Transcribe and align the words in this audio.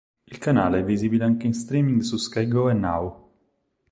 Il 0.25 0.39
canale 0.39 0.79
è 0.79 0.83
visibile 0.83 1.25
anche 1.25 1.45
in 1.45 1.53
streaming 1.53 2.01
su 2.01 2.17
Sky 2.17 2.47
Go 2.47 2.71
e 2.71 2.73
Now. 2.73 3.29